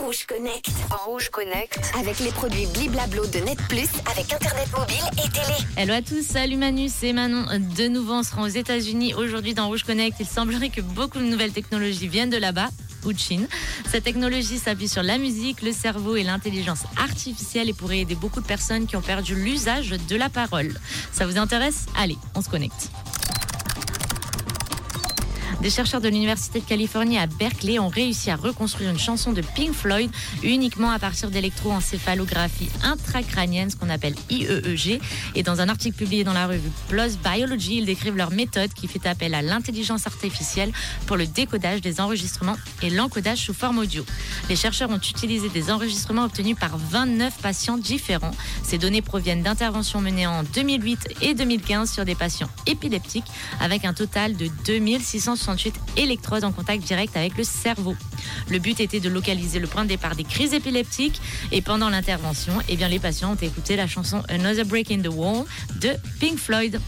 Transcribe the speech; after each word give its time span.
Rouge 0.00 0.26
Connect. 0.26 0.70
Rouge 1.06 1.28
Connect. 1.30 1.92
Avec 1.98 2.20
les 2.20 2.30
produits 2.30 2.66
Bliblablo 2.66 3.26
de 3.26 3.38
Net 3.40 3.58
Plus, 3.68 3.88
avec 4.10 4.32
Internet 4.32 4.68
mobile 4.76 4.96
et 5.12 5.28
télé. 5.30 5.56
Hello 5.76 5.94
à 5.94 6.02
tous, 6.02 6.22
salut 6.22 6.56
Manu, 6.56 6.88
c'est 6.88 7.12
Manon. 7.12 7.46
De 7.76 7.88
nouveau, 7.88 8.14
on 8.14 8.22
sera 8.22 8.42
aux 8.42 8.48
États-Unis 8.48 9.14
aujourd'hui 9.14 9.54
dans 9.54 9.66
Rouge 9.66 9.82
Connect. 9.82 10.16
Il 10.20 10.26
semblerait 10.26 10.70
que 10.70 10.80
beaucoup 10.80 11.18
de 11.18 11.24
nouvelles 11.24 11.52
technologies 11.52 12.08
viennent 12.08 12.30
de 12.30 12.36
là-bas 12.36 12.68
ou 13.04 13.12
de 13.12 13.18
Chine. 13.18 13.48
Cette 13.90 14.04
technologie 14.04 14.58
s'appuie 14.58 14.88
sur 14.88 15.02
la 15.02 15.18
musique, 15.18 15.62
le 15.62 15.72
cerveau 15.72 16.16
et 16.16 16.22
l'intelligence 16.22 16.84
artificielle 16.96 17.68
et 17.68 17.74
pourrait 17.74 18.00
aider 18.00 18.14
beaucoup 18.14 18.40
de 18.40 18.46
personnes 18.46 18.86
qui 18.86 18.96
ont 18.96 19.02
perdu 19.02 19.34
l'usage 19.34 19.90
de 19.90 20.16
la 20.16 20.28
parole. 20.28 20.78
Ça 21.12 21.26
vous 21.26 21.38
intéresse? 21.38 21.86
Allez, 21.96 22.18
on 22.34 22.42
se 22.42 22.48
connecte. 22.48 22.90
Des 25.60 25.70
chercheurs 25.70 26.00
de 26.00 26.08
l'Université 26.08 26.60
de 26.60 26.64
Californie 26.64 27.18
à 27.18 27.26
Berkeley 27.26 27.80
ont 27.80 27.88
réussi 27.88 28.30
à 28.30 28.36
reconstruire 28.36 28.90
une 28.90 28.98
chanson 28.98 29.32
de 29.32 29.42
Pink 29.56 29.72
Floyd 29.72 30.08
uniquement 30.44 30.90
à 30.90 31.00
partir 31.00 31.32
d'électroencéphalographie 31.32 32.68
intracrânienne, 32.84 33.68
ce 33.68 33.74
qu'on 33.74 33.90
appelle 33.90 34.14
IEEG. 34.30 35.00
Et 35.34 35.42
dans 35.42 35.60
un 35.60 35.68
article 35.68 35.96
publié 35.96 36.22
dans 36.22 36.32
la 36.32 36.46
revue 36.46 36.70
PLOS 36.88 37.18
Biology, 37.24 37.78
ils 37.78 37.86
décrivent 37.86 38.16
leur 38.16 38.30
méthode 38.30 38.72
qui 38.72 38.86
fait 38.86 39.04
appel 39.04 39.34
à 39.34 39.42
l'intelligence 39.42 40.06
artificielle 40.06 40.70
pour 41.06 41.16
le 41.16 41.26
décodage 41.26 41.80
des 41.80 42.00
enregistrements 42.00 42.56
et 42.80 42.90
l'encodage 42.90 43.38
sous 43.38 43.54
forme 43.54 43.78
audio. 43.78 44.06
Les 44.48 44.56
chercheurs 44.56 44.90
ont 44.90 44.98
utilisé 44.98 45.48
des 45.48 45.72
enregistrements 45.72 46.24
obtenus 46.24 46.56
par 46.56 46.78
29 46.78 47.36
patients 47.38 47.78
différents. 47.78 48.30
Ces 48.62 48.78
données 48.78 49.02
proviennent 49.02 49.42
d'interventions 49.42 50.00
menées 50.00 50.28
en 50.28 50.44
2008 50.44 51.16
et 51.20 51.34
2015 51.34 51.90
sur 51.90 52.04
des 52.04 52.14
patients 52.14 52.48
épileptiques 52.68 53.26
avec 53.58 53.84
un 53.84 53.92
total 53.92 54.36
de 54.36 54.48
2660 54.64 55.47
électrodes 55.96 56.44
en 56.44 56.52
contact 56.52 56.84
direct 56.84 57.16
avec 57.16 57.36
le 57.36 57.44
cerveau. 57.44 57.96
Le 58.48 58.58
but 58.58 58.80
était 58.80 59.00
de 59.00 59.08
localiser 59.08 59.58
le 59.58 59.66
point 59.66 59.84
de 59.84 59.88
départ 59.88 60.16
des 60.16 60.24
crises 60.24 60.54
épileptiques 60.54 61.20
et 61.52 61.62
pendant 61.62 61.90
l'intervention, 61.90 62.54
eh 62.68 62.76
bien, 62.76 62.88
les 62.88 62.98
patients 62.98 63.32
ont 63.32 63.46
écouté 63.46 63.76
la 63.76 63.86
chanson 63.86 64.22
Another 64.28 64.64
Break 64.64 64.90
in 64.90 65.00
the 65.00 65.12
Wall 65.12 65.44
de 65.80 65.90
Pink 66.20 66.38
Floyd. 66.38 66.80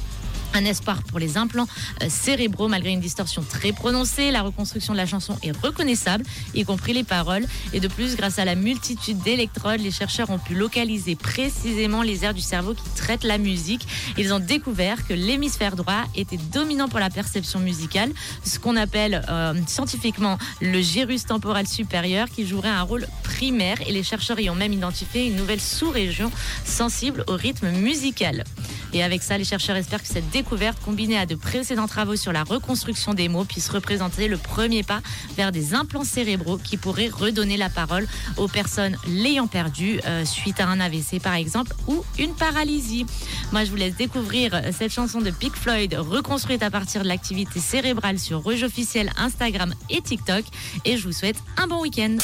Un 0.52 0.64
espoir 0.64 1.02
pour 1.04 1.18
les 1.18 1.36
implants 1.36 1.68
euh, 2.02 2.06
cérébraux 2.08 2.68
malgré 2.68 2.90
une 2.90 3.00
distorsion 3.00 3.42
très 3.42 3.72
prononcée. 3.72 4.30
La 4.30 4.42
reconstruction 4.42 4.92
de 4.92 4.98
la 4.98 5.06
chanson 5.06 5.36
est 5.42 5.56
reconnaissable, 5.56 6.24
y 6.54 6.64
compris 6.64 6.92
les 6.92 7.04
paroles. 7.04 7.46
Et 7.72 7.80
de 7.80 7.88
plus, 7.88 8.16
grâce 8.16 8.38
à 8.38 8.44
la 8.44 8.56
multitude 8.56 9.18
d'électrodes, 9.18 9.80
les 9.80 9.90
chercheurs 9.90 10.30
ont 10.30 10.38
pu 10.38 10.54
localiser 10.54 11.14
précisément 11.14 12.02
les 12.02 12.24
aires 12.24 12.34
du 12.34 12.40
cerveau 12.40 12.74
qui 12.74 12.88
traitent 12.96 13.24
la 13.24 13.38
musique. 13.38 13.86
Ils 14.18 14.32
ont 14.32 14.40
découvert 14.40 15.06
que 15.06 15.14
l'hémisphère 15.14 15.76
droit 15.76 16.04
était 16.16 16.38
dominant 16.52 16.88
pour 16.88 16.98
la 16.98 17.10
perception 17.10 17.60
musicale, 17.60 18.10
ce 18.44 18.58
qu'on 18.58 18.76
appelle 18.76 19.22
euh, 19.28 19.54
scientifiquement 19.66 20.38
le 20.60 20.80
gyrus 20.80 21.26
temporel 21.26 21.68
supérieur 21.68 22.28
qui 22.28 22.46
jouerait 22.46 22.68
un 22.68 22.82
rôle 22.82 23.06
primaire. 23.22 23.78
Et 23.86 23.92
les 23.92 24.02
chercheurs 24.02 24.40
y 24.40 24.50
ont 24.50 24.54
même 24.54 24.72
identifié 24.72 25.26
une 25.26 25.36
nouvelle 25.36 25.60
sous-région 25.60 26.30
sensible 26.64 27.24
au 27.28 27.34
rythme 27.34 27.70
musical. 27.70 28.44
Et 28.92 29.02
avec 29.02 29.22
ça, 29.22 29.38
les 29.38 29.44
chercheurs 29.44 29.76
espèrent 29.76 30.02
que 30.02 30.08
cette 30.08 30.28
découverte, 30.30 30.78
combinée 30.84 31.18
à 31.18 31.26
de 31.26 31.34
précédents 31.34 31.86
travaux 31.86 32.16
sur 32.16 32.32
la 32.32 32.42
reconstruction 32.42 33.14
des 33.14 33.28
mots, 33.28 33.44
puisse 33.44 33.68
représenter 33.68 34.28
le 34.28 34.36
premier 34.36 34.82
pas 34.82 35.00
vers 35.36 35.52
des 35.52 35.74
implants 35.74 36.04
cérébraux 36.04 36.58
qui 36.58 36.76
pourraient 36.76 37.08
redonner 37.08 37.56
la 37.56 37.68
parole 37.68 38.06
aux 38.36 38.48
personnes 38.48 38.96
l'ayant 39.06 39.46
perdu 39.46 40.00
euh, 40.06 40.24
suite 40.24 40.60
à 40.60 40.66
un 40.66 40.80
AVC 40.80 41.20
par 41.22 41.34
exemple 41.34 41.72
ou 41.86 42.04
une 42.18 42.34
paralysie. 42.34 43.06
Moi, 43.52 43.64
je 43.64 43.70
vous 43.70 43.76
laisse 43.76 43.96
découvrir 43.96 44.60
cette 44.72 44.92
chanson 44.92 45.20
de 45.20 45.30
Pink 45.30 45.54
Floyd 45.54 45.94
reconstruite 45.94 46.62
à 46.62 46.70
partir 46.70 47.02
de 47.02 47.08
l'activité 47.08 47.60
cérébrale 47.60 48.18
sur 48.18 48.42
Rouge 48.42 48.62
officiel 48.62 49.10
Instagram 49.16 49.74
et 49.88 50.00
TikTok. 50.00 50.44
Et 50.84 50.96
je 50.96 51.06
vous 51.06 51.12
souhaite 51.12 51.36
un 51.56 51.66
bon 51.66 51.82
week-end. 51.82 52.16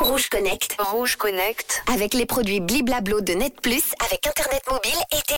Rouge 0.00 0.28
Connect. 0.28 0.76
Rouge 0.78 1.16
Connect. 1.16 1.82
Avec 1.92 2.14
les 2.14 2.26
produits 2.26 2.60
Bliblablo 2.60 3.20
de 3.20 3.32
Net 3.32 3.60
Plus, 3.60 3.94
avec 4.04 4.26
Internet 4.26 4.62
mobile 4.70 5.00
et 5.12 5.22
télé. 5.22 5.24